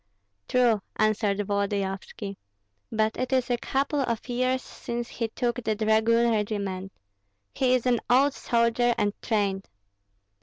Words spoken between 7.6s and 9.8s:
is an old soldier, and trained."